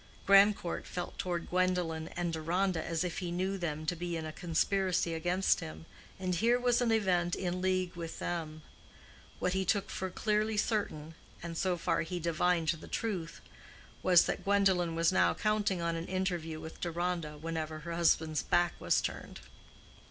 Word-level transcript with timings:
Grandcourt 0.25 0.87
felt 0.87 1.15
toward 1.19 1.47
Gwendolen 1.47 2.07
and 2.17 2.33
Deronda 2.33 2.83
as 2.83 3.03
if 3.03 3.19
he 3.19 3.31
knew 3.31 3.55
them 3.55 3.85
to 3.85 3.95
be 3.95 4.17
in 4.17 4.25
a 4.25 4.31
conspiracy 4.33 5.13
against 5.13 5.59
him, 5.59 5.85
and 6.19 6.33
here 6.33 6.59
was 6.59 6.81
an 6.81 6.91
event 6.91 7.35
in 7.35 7.61
league 7.61 7.93
with 7.95 8.17
them. 8.17 8.63
What 9.37 9.53
he 9.53 9.63
took 9.63 9.91
for 9.91 10.09
clearly 10.09 10.57
certain—and 10.57 11.55
so 11.55 11.77
far 11.77 12.01
he 12.01 12.19
divined 12.19 12.69
the 12.69 12.87
truth—was 12.87 14.25
that 14.25 14.43
Gwendolen 14.43 14.95
was 14.95 15.11
now 15.11 15.35
counting 15.35 15.83
on 15.83 15.95
an 15.95 16.07
interview 16.07 16.59
with 16.59 16.81
Deronda 16.81 17.37
whenever 17.37 17.81
her 17.81 17.93
husband's 17.93 18.41
back 18.41 18.73
was 18.79 19.01
turned. 19.01 19.39